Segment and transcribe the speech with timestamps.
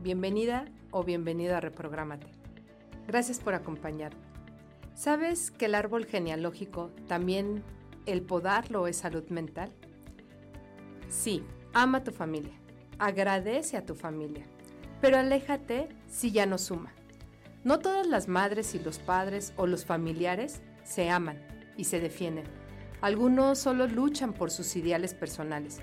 [0.00, 2.26] Bienvenida o bienvenido a Reprográmate.
[3.06, 4.20] Gracias por acompañarme.
[4.94, 7.62] ¿Sabes que el árbol genealógico también
[8.06, 9.72] el podarlo es salud mental?
[11.08, 12.54] Sí, ama a tu familia,
[12.98, 14.44] agradece a tu familia,
[15.00, 16.92] pero aléjate si ya no suma.
[17.64, 21.38] No todas las madres y los padres o los familiares se aman
[21.76, 22.44] y se defienden.
[23.00, 25.80] Algunos solo luchan por sus ideales personales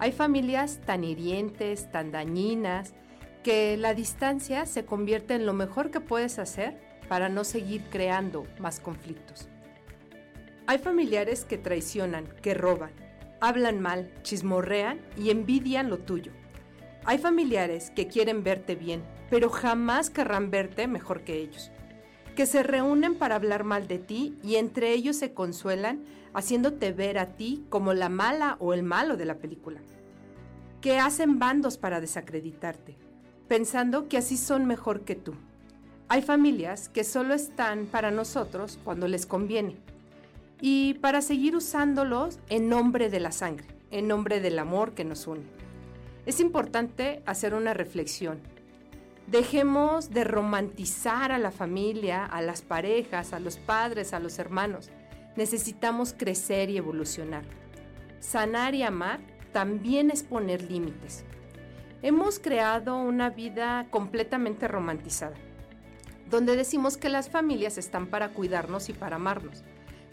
[0.00, 2.94] hay familias tan hirientes, tan dañinas,
[3.48, 6.76] que la distancia se convierte en lo mejor que puedes hacer
[7.08, 9.48] para no seguir creando más conflictos.
[10.66, 12.90] Hay familiares que traicionan, que roban,
[13.40, 16.30] hablan mal, chismorrean y envidian lo tuyo.
[17.06, 21.70] Hay familiares que quieren verte bien, pero jamás querrán verte mejor que ellos
[22.36, 27.18] que se reúnen para hablar mal de ti y entre ellos se consuelan haciéndote ver
[27.18, 29.80] a ti como la mala o el malo de la película.
[30.80, 33.07] Que hacen bandos para desacreditarte,
[33.48, 35.34] pensando que así son mejor que tú.
[36.08, 39.76] Hay familias que solo están para nosotros cuando les conviene
[40.60, 45.26] y para seguir usándolos en nombre de la sangre, en nombre del amor que nos
[45.26, 45.44] une.
[46.26, 48.40] Es importante hacer una reflexión
[49.30, 54.88] Dejemos de romantizar a la familia, a las parejas, a los padres, a los hermanos.
[55.36, 57.42] Necesitamos crecer y evolucionar.
[58.20, 59.20] Sanar y amar
[59.52, 61.26] también es poner límites.
[62.00, 65.34] Hemos creado una vida completamente romantizada,
[66.30, 69.64] donde decimos que las familias están para cuidarnos y para amarnos.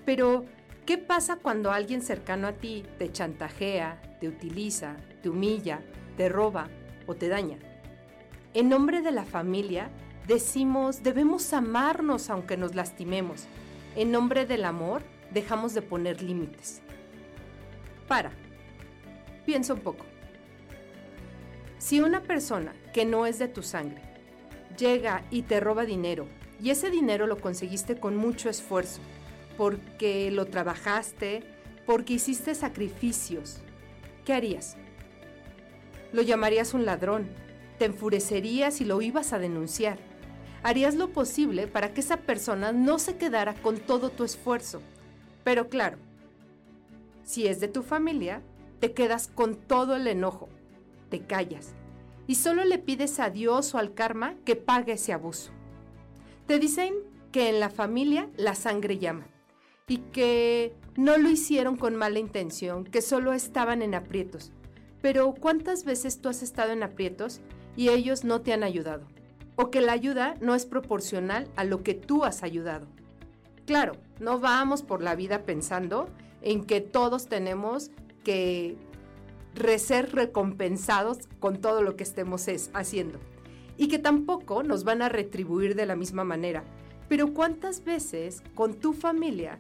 [0.04, 0.46] Pero,
[0.88, 5.82] ¿qué pasa cuando alguien cercano a ti te chantajea, te utiliza, te humilla,
[6.18, 6.70] te roba
[7.06, 7.60] o te daña?
[8.56, 9.90] En nombre de la familia,
[10.28, 13.46] decimos, debemos amarnos aunque nos lastimemos.
[13.96, 16.82] En nombre del amor, dejamos de poner límites.
[18.08, 18.32] Para.
[19.46, 20.15] Piensa un poco.
[21.86, 24.02] Si una persona que no es de tu sangre
[24.76, 26.26] llega y te roba dinero,
[26.60, 29.02] y ese dinero lo conseguiste con mucho esfuerzo,
[29.56, 31.44] porque lo trabajaste,
[31.86, 33.60] porque hiciste sacrificios,
[34.26, 34.78] ¿qué harías?
[36.12, 37.30] Lo llamarías un ladrón,
[37.78, 40.00] te enfurecerías y lo ibas a denunciar.
[40.64, 44.82] Harías lo posible para que esa persona no se quedara con todo tu esfuerzo.
[45.44, 46.00] Pero claro,
[47.24, 48.42] si es de tu familia,
[48.80, 50.50] te quedas con todo el enojo,
[51.22, 51.74] callas
[52.28, 55.52] y solo le pides a Dios o al karma que pague ese abuso.
[56.48, 56.94] Te dicen
[57.32, 59.28] que en la familia la sangre llama
[59.88, 64.52] y que no lo hicieron con mala intención, que solo estaban en aprietos.
[65.02, 67.42] Pero ¿cuántas veces tú has estado en aprietos
[67.76, 69.08] y ellos no te han ayudado,
[69.56, 72.88] o que la ayuda no es proporcional a lo que tú has ayudado.
[73.66, 76.08] Claro, no vamos por la vida pensando
[76.42, 77.92] en que todos tenemos
[78.24, 78.78] que
[79.78, 83.20] ser recompensados con todo lo que estemos haciendo
[83.78, 86.64] y que tampoco nos van a retribuir de la misma manera.
[87.08, 89.60] Pero ¿cuántas veces con tu familia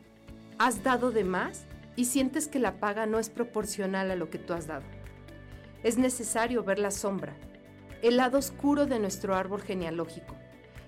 [0.57, 4.39] has dado de más y sientes que la paga no es proporcional a lo que
[4.39, 4.85] tú has dado?
[5.83, 7.35] Es necesario ver la sombra,
[8.01, 10.35] el lado oscuro de nuestro árbol genealógico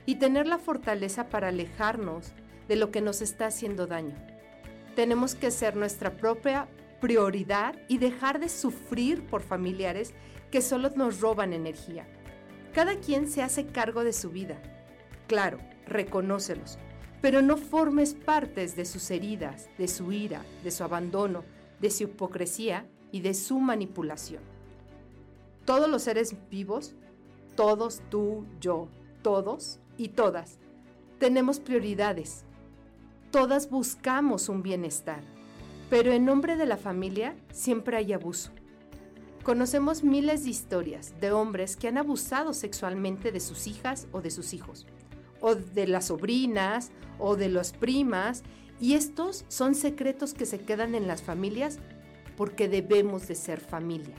[0.06, 2.34] y tener la fortaleza para alejarnos
[2.67, 4.16] de lo que nos está haciendo daño.
[4.96, 6.67] Tenemos que ser nuestra propia
[7.00, 10.13] prioridad y dejar de sufrir por familiares
[10.52, 12.08] que solo nos roban energía.
[12.74, 14.62] Cada quien se hace cargo de su vida.
[15.28, 16.78] Claro, reconócelos,
[17.22, 21.44] pero no formes partes de sus heridas, de su ira, de su abandono,
[21.81, 24.44] de su hipocresía y de su manipulación.
[25.66, 26.96] Todos los seres vivos,
[27.56, 28.88] todos, tú, yo,
[29.22, 30.59] todos y todas,
[31.20, 32.46] tenemos prioridades.
[33.32, 35.22] Todas buscamos un bienestar,
[35.89, 38.51] pero en nombre de la familia siempre hay abuso.
[39.43, 44.29] Conocemos miles de historias de hombres que han abusado sexualmente de sus hijas o de
[44.29, 44.85] sus hijos,
[45.39, 48.43] o de las sobrinas o de las primas,
[48.79, 51.79] y estos son secretos que se quedan en las familias
[52.35, 54.16] porque debemos de ser familia.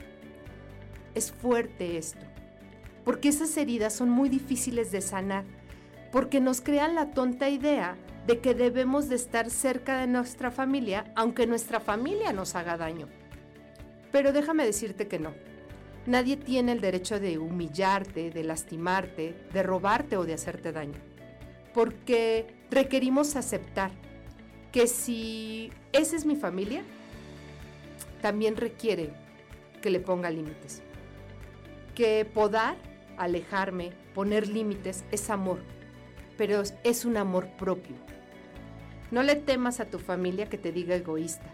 [1.13, 2.25] Es fuerte esto,
[3.05, 5.45] porque esas heridas son muy difíciles de sanar,
[6.11, 7.95] porque nos crean la tonta idea
[8.29, 13.07] de que debemos de estar cerca de nuestra familia aunque nuestra familia nos haga daño.
[14.11, 15.33] Pero déjame decirte que no.
[16.05, 20.99] Nadie tiene el derecho de humillarte, de lastimarte, de robarte o de hacerte daño.
[21.73, 23.89] Porque requerimos aceptar
[24.71, 26.83] que si esa es mi familia,
[28.21, 29.09] también requiere
[29.81, 30.83] que le ponga límites.
[31.95, 32.75] Que podar,
[33.17, 35.61] alejarme, poner límites es amor,
[36.37, 37.95] pero es un amor propio.
[39.11, 41.51] No le temas a tu familia que te diga egoísta.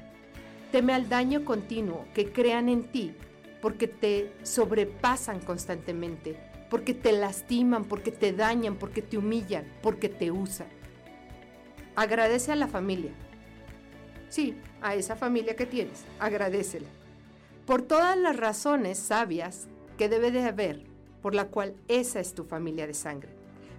[0.72, 3.13] Teme al daño continuo que crean en ti
[3.62, 6.38] porque te sobrepasan constantemente,
[6.69, 10.68] porque te lastiman, porque te dañan, porque te humillan, porque te usan.
[11.96, 13.12] Agradece a la familia.
[14.30, 16.90] Sí, a esa familia que tienes, agradecela.
[17.66, 19.68] Por todas las razones sabias
[19.98, 20.84] que debe de haber,
[21.22, 23.30] por la cual esa es tu familia de sangre.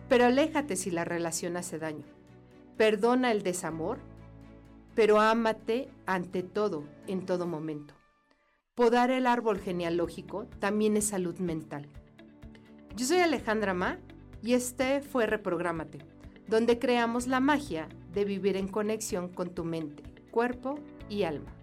[0.08, 2.15] Pero aléjate si la relación hace daño.
[2.76, 3.98] Perdona el desamor,
[4.94, 7.94] pero ámate ante todo, en todo momento.
[8.74, 11.88] Podar el árbol genealógico también es salud mental.
[12.94, 13.98] Yo soy Alejandra Ma
[14.42, 15.98] y este fue Reprográmate,
[16.48, 21.55] donde creamos la magia de vivir en conexión con tu mente, cuerpo y alma.